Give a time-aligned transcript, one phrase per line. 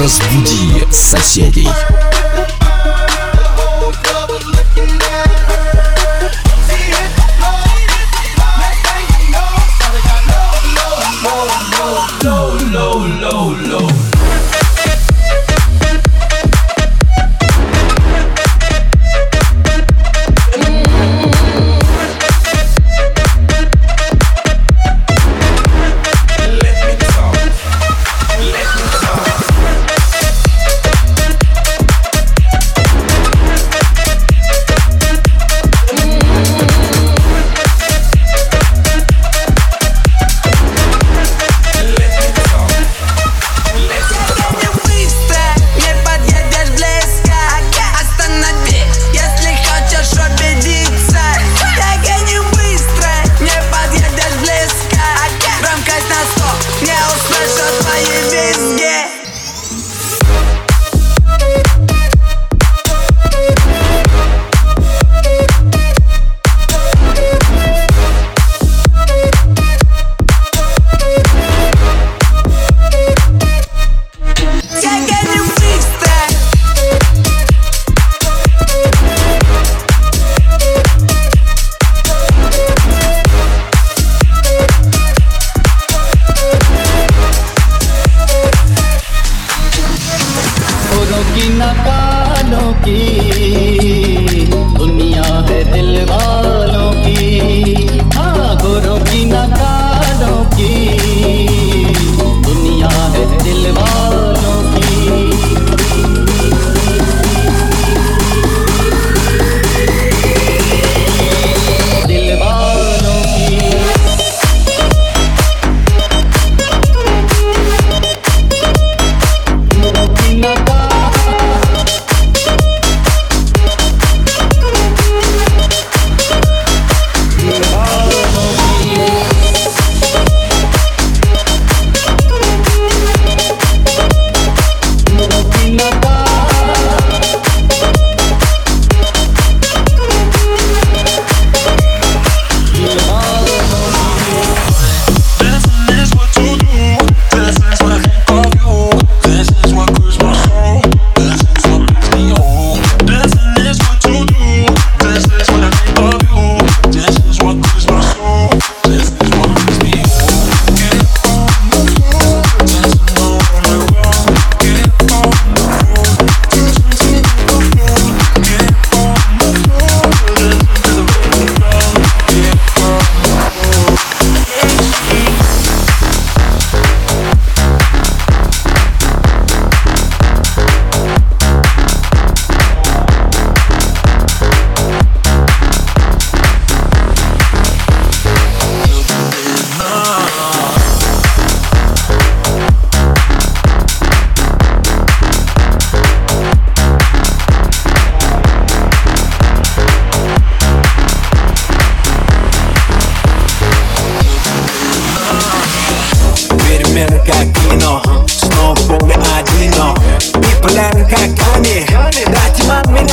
[0.00, 1.68] Разбуди соседей.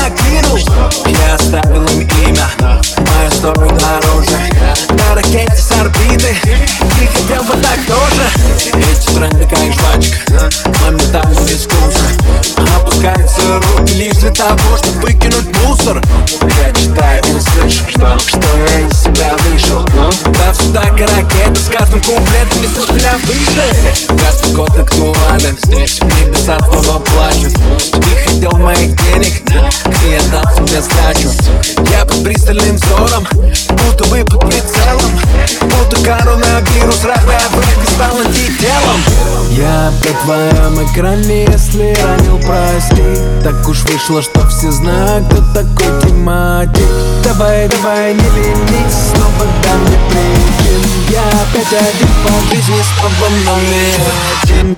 [0.10, 0.58] Кинул
[1.06, 4.38] Я оставил им имя Моя сторону дороже
[4.90, 6.36] На ракете с орбиты
[7.02, 8.28] И хотел бы так тоже.
[8.74, 10.50] Эти страны как жвачка
[10.84, 12.08] Моментально искусно
[12.76, 16.02] Опускаются руки лишь для того, чтобы выкинуть мусор.
[16.42, 19.86] Я читаю и слышу, что, что я из себя вышел.
[20.26, 22.58] Да сюда как ракета с каждым куплетом
[22.96, 24.08] меня выше.
[24.08, 27.27] Каждый год актуален здесь Небеса снова плачут
[30.78, 31.30] я сдачу
[31.92, 35.12] Я под пристальным взором, будто бы под прицелом.
[35.62, 39.02] Будто коронавирус, равная выбор стал антителом
[39.52, 43.04] Я опять в твоем экране, если ранил, прости.
[43.44, 46.88] Так уж вышло, что все знают, кто такой тематик
[47.24, 54.02] Давай, давай, не ленись, снова дай мне причин Я опять один по жизни с номер
[54.44, 54.78] один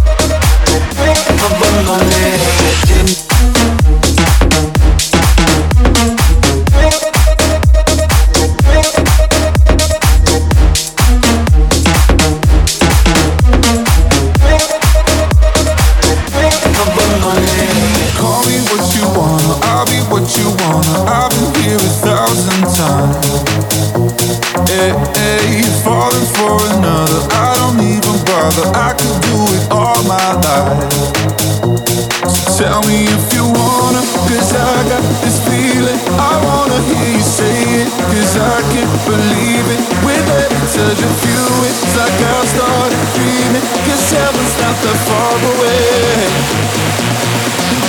[32.71, 33.99] Tell me if you wanna,
[34.31, 35.99] cause I got this feeling.
[36.15, 39.81] I wanna hear you say it, cause I can't believe it.
[40.07, 43.65] With every touch of you, it's like I started dreaming.
[43.83, 46.31] Cause heaven's not that far away.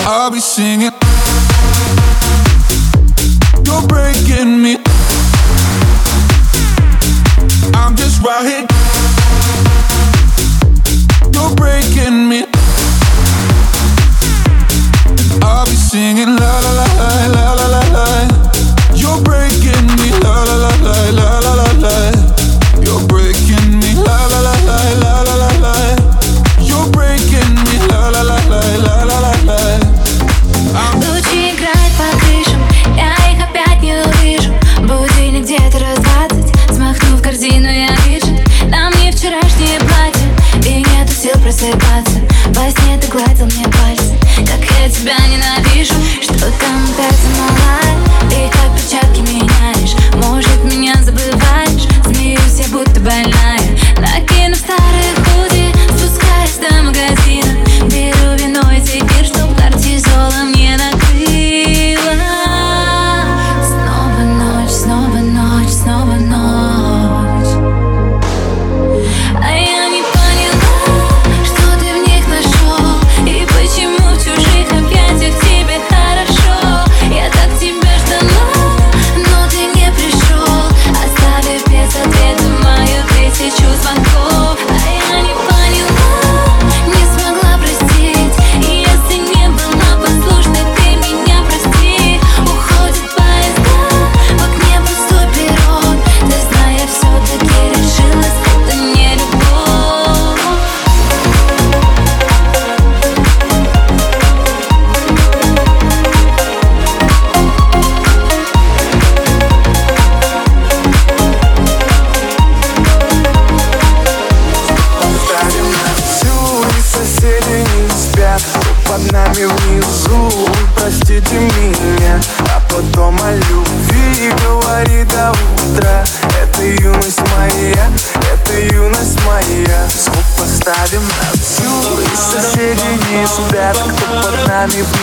[0.05, 0.92] I'll be singing.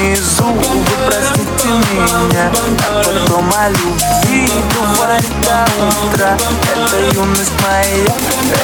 [0.10, 0.64] мои зубы,
[1.06, 2.52] простите меня.
[2.88, 5.68] А потом о любви говорит до
[6.08, 6.38] утра.
[6.74, 8.06] Это юность моя,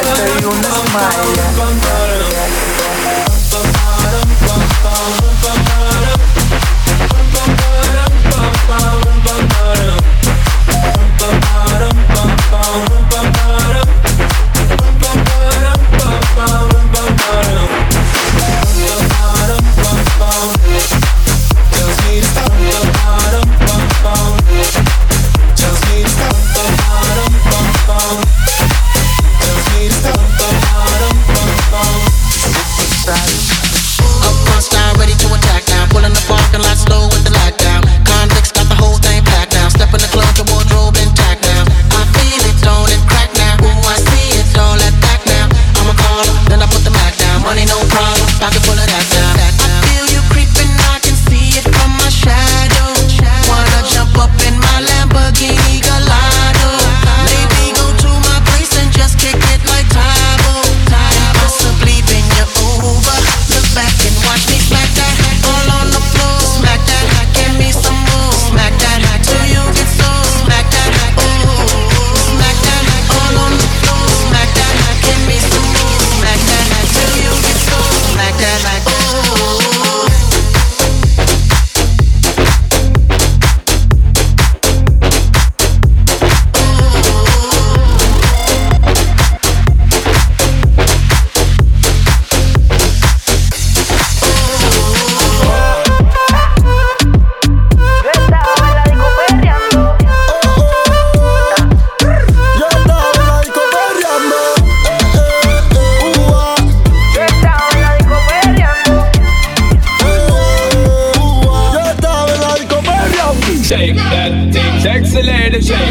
[0.01, 1.45] это юность моя.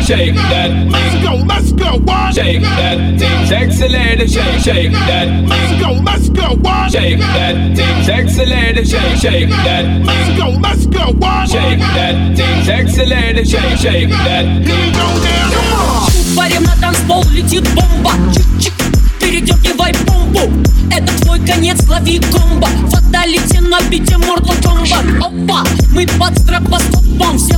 [0.05, 0.71] Shake, that.
[0.93, 2.35] Let's go, let's go, what?
[2.35, 5.27] Shake that thing, sexy lady, shake, shake that.
[5.49, 6.93] Let's go, let's go, what?
[6.93, 9.85] Shake that thing, sexy lady, shake, shake that.
[10.05, 11.49] Let's go, let's go, what?
[11.49, 14.45] Shake that thing, sexy lady, shake, shake that.
[14.67, 16.15] Here we go now, come on.
[16.37, 18.73] Парим на танцпол, летит бомба Чик-чик,
[19.21, 20.53] передергивай бомбу
[20.91, 27.54] Это твой конец, лови комбо Фаталити на бите Mortal Kombat Опа, мы под стробоскопом Всем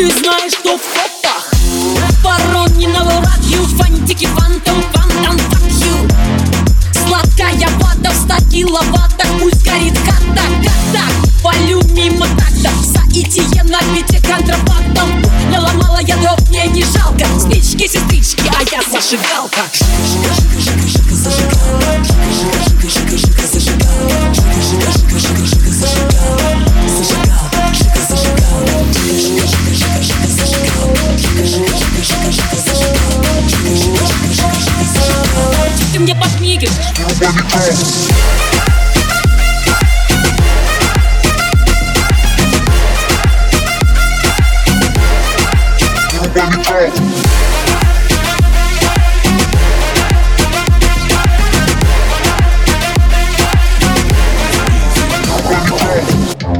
[0.00, 1.52] Ты знаешь, что в копах.
[2.22, 10.44] Вороненого радью Фантики, фантом, фантом, fuck you Сладкая вода в ста киловаттах Пусть горит хата,
[10.94, 15.22] так Валю мимо такта Саитие на бите контрабандом.
[15.52, 17.26] Наломала я дров, мне не жалко.
[17.38, 19.60] Спички, сестрички, а я зажигалка.
[22.24, 22.29] Ты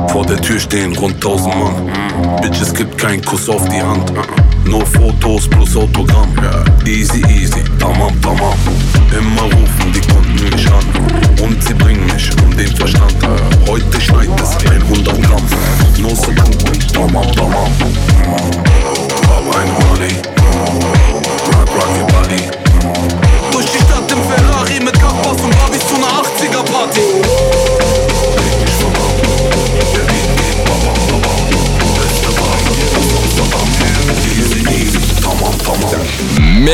[0.09, 1.91] Vor der Tür stehen rund tausend Mann.
[2.43, 4.11] Bitch, es gibt keinen Kuss auf die Hand.
[4.11, 4.50] Uh -uh.
[4.71, 6.29] Nur Fotos plus Autogramm.
[6.87, 8.55] Easy, easy, tamam, tamam.
[9.11, 11.45] Immer rufen die Kunden mich an.
[11.45, 13.17] Und sie bringen mich um den Verstand.
[13.67, 14.00] Heute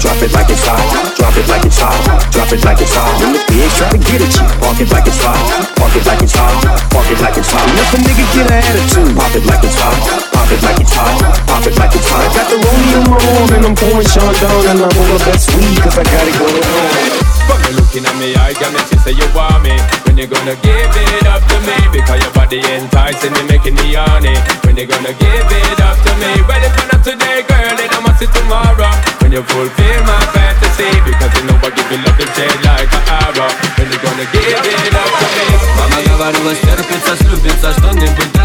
[0.00, 0.80] Drop it like it's hot.
[1.14, 2.00] Drop it like it's hot.
[2.32, 3.12] Drop it like it's hot.
[3.20, 5.36] When the pigs try to get at you, park it like it's hot.
[5.76, 6.56] Park it like it's hot.
[6.88, 7.68] Park it like it's hot.
[7.68, 10.00] And if a nigga get an attitude, pop it like it's hot.
[10.32, 11.14] Pop it like it's hot.
[11.46, 12.24] Pop it like it's hot.
[12.24, 15.20] I got the rollie on my arm and I'm pouring Sean down and I'm over
[15.28, 17.19] best weed cause I got it going on.
[17.46, 19.74] From you looking at me, I can make you say you want me.
[20.06, 21.76] When you gonna give it up to me?
[21.92, 24.34] Because your body enticing me, making me horny.
[24.64, 26.30] When you gonna give it up to me?
[26.48, 28.90] Well, if not today, girl, then I'ma see tomorrow.
[29.20, 32.90] When you fulfill my fantasy, because you know I give you love to shade like
[32.90, 33.50] an arrow.
[33.78, 35.46] When you gonna give it up to me?
[35.78, 38.39] Mama, говорила, варила стерпится, слюбится, что-нибудь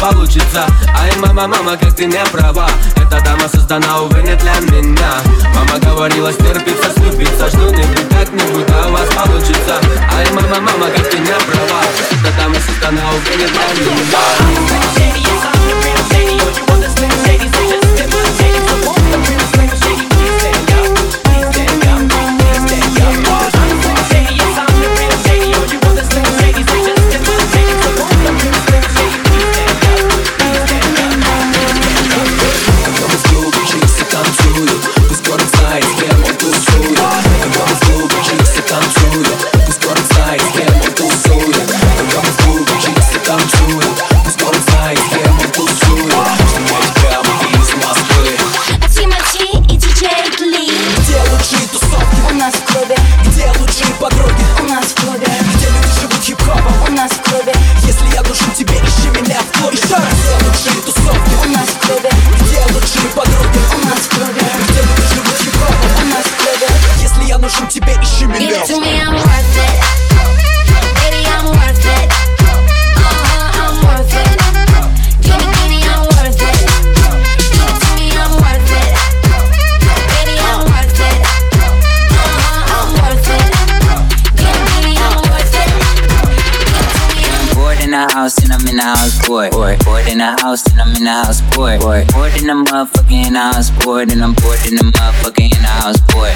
[0.00, 0.66] получится.
[0.98, 2.68] Ай, мама, мама, как ты не права.
[2.96, 5.12] Эта дама создана, увы, не для меня.
[5.54, 7.48] Мама говорила, стерпится, слюбится
[7.82, 9.80] будет как-нибудь, а у вас получится.
[10.16, 11.82] Ай, мама, мама, как ты не права.
[12.10, 15.51] Эта дама создана, увы, не для меня
[68.38, 69.76] Give it to me, I'm worth it.
[71.02, 72.08] Baby, I'm worth it.
[72.48, 74.30] Uh-huh, I'm worth it.
[75.20, 76.56] Give me, give me, I'm worth it.
[77.52, 78.90] Give it to me, I'm worth it.
[80.08, 81.18] Baby, I'm worth it.
[82.16, 83.46] Uh-huh, I'm worth it.
[84.40, 85.70] Give me, give me, I'm worth it.
[87.36, 89.52] I'm bored in the house and I'm in the house bored.
[89.52, 91.80] Bored, in the house and I'm in the house bored.
[91.80, 92.06] Bored,
[92.40, 96.32] in the motherfucking house bored and I'm bored in the motherfucking house boy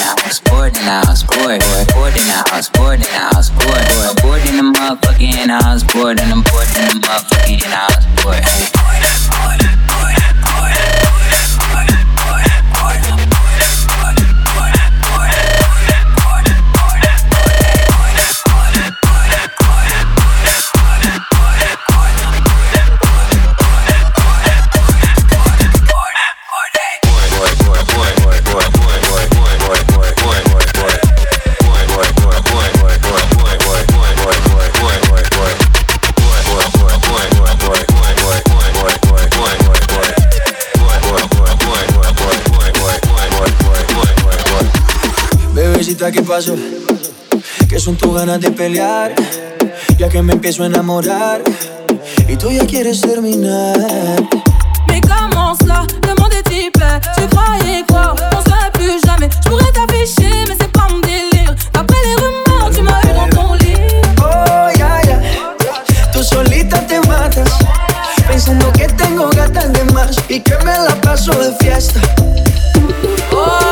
[0.00, 1.62] house, boarding house, board,
[1.94, 7.62] boarding house, boarding house, board, board, boarding the motherfucking house, boarding, I'm boarding the motherfucking
[7.62, 9.25] house, board.
[45.86, 46.56] Bebecita, ¿qué pasó?
[47.68, 49.14] Que son tus ganas de pelear
[49.96, 51.42] Ya que me empiezo a enamorar
[52.28, 53.76] Y tú ya quieres terminar.
[54.88, 55.86] Mais comment cela?
[56.02, 58.16] Le monde est hyper Tu croyais quoi?
[58.36, 59.28] On serait plus jamais.
[59.44, 61.54] Je pourrais t'afficher mais c'est pas mon délire.
[61.72, 63.76] D'après les rumeurs tu m'as eu dans ton lit.
[64.18, 65.20] Oh, ya, ya
[66.12, 67.52] Tú solita te matas
[68.26, 72.00] Pensando que tengo gatas de más Y que me la paso de fiesta.
[73.30, 73.65] Oh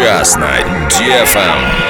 [0.00, 0.56] сейчас на
[0.88, 1.89] DFM.